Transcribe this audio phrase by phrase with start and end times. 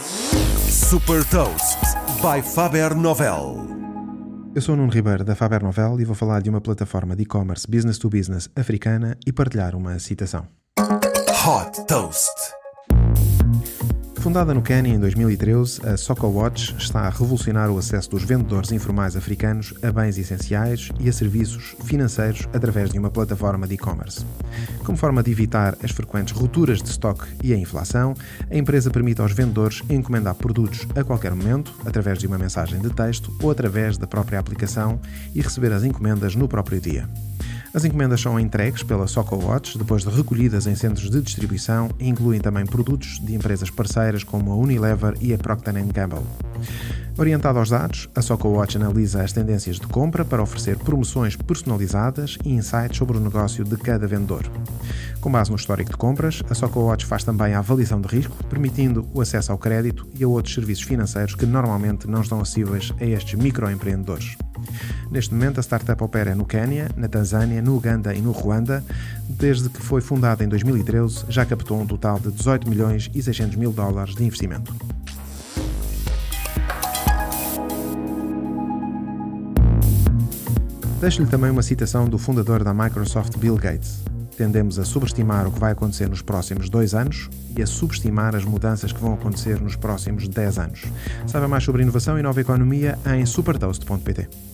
[0.00, 1.78] Super Toast
[2.20, 3.64] by Faber Novel.
[4.52, 7.22] Eu sou o Nuno Ribeiro da Faber Novel e vou falar de uma plataforma de
[7.22, 10.48] e-commerce business to business africana e partilhar uma citação.
[10.78, 12.32] Hot Toast.
[14.24, 19.16] Fundada no Quênia em 2013, a SocoWatch está a revolucionar o acesso dos vendedores informais
[19.16, 24.24] africanos a bens essenciais e a serviços financeiros através de uma plataforma de e-commerce.
[24.82, 28.14] Como forma de evitar as frequentes rupturas de estoque e a inflação,
[28.50, 32.88] a empresa permite aos vendedores encomendar produtos a qualquer momento, através de uma mensagem de
[32.88, 34.98] texto ou através da própria aplicação
[35.34, 37.06] e receber as encomendas no próprio dia.
[37.74, 42.40] As encomendas são entregues pela SocoWatch depois de recolhidas em centros de distribuição e incluem
[42.40, 46.22] também produtos de empresas parceiras como a Unilever e a Procter Gamble.
[47.18, 52.52] Orientado aos dados, a SocoWatch analisa as tendências de compra para oferecer promoções personalizadas e
[52.52, 54.48] insights sobre o negócio de cada vendedor.
[55.20, 59.04] Com base no histórico de compras, a SocoWatch faz também a avaliação de risco, permitindo
[59.12, 63.04] o acesso ao crédito e a outros serviços financeiros que normalmente não estão acessíveis a
[63.04, 64.36] estes microempreendedores.
[65.10, 68.82] Neste momento, a startup opera no Quênia, na Tanzânia, no Uganda e no Ruanda.
[69.28, 73.56] Desde que foi fundada em 2013, já captou um total de 18 milhões e 600
[73.56, 74.74] mil dólares de investimento.
[81.00, 84.02] Deixo-lhe também uma citação do fundador da Microsoft, Bill Gates.
[84.36, 88.44] Tendemos a subestimar o que vai acontecer nos próximos dois anos e a subestimar as
[88.44, 90.82] mudanças que vão acontecer nos próximos 10 anos.
[91.26, 94.53] Saiba mais sobre inovação e nova economia em supertoast.pt.